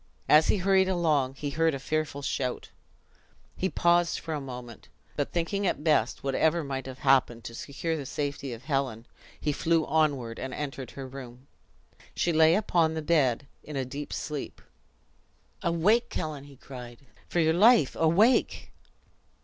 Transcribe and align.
As 0.27 0.47
he 0.47 0.57
hurried 0.57 0.89
along, 0.89 1.35
he 1.35 1.51
heard 1.51 1.75
a 1.75 1.79
fearful 1.79 2.23
shout. 2.23 2.71
He 3.55 3.69
paused 3.69 4.17
for 4.17 4.33
a 4.33 4.41
moment, 4.41 4.89
but 5.15 5.31
thinking 5.31 5.63
it 5.63 5.83
best, 5.83 6.23
whatever 6.23 6.63
might 6.63 6.87
have 6.87 6.97
happened, 7.05 7.43
to 7.43 7.53
secure 7.53 7.95
the 7.95 8.07
safety 8.07 8.51
of 8.51 8.63
Helen, 8.63 9.05
he 9.39 9.51
flew 9.51 9.85
onward, 9.85 10.39
and 10.39 10.55
entered 10.55 10.89
her 10.97 11.07
room. 11.07 11.45
She 12.15 12.33
lay 12.33 12.55
upon 12.55 12.95
the 12.95 13.03
bed 13.03 13.45
in 13.61 13.75
a 13.75 13.85
deep 13.85 14.11
sleep. 14.11 14.59
"Awake, 15.61 16.11
Helen!" 16.11 16.45
he 16.45 16.55
cried; 16.55 17.05
"for 17.29 17.39
your 17.39 17.53
life, 17.53 17.95
awake!" 17.95 18.71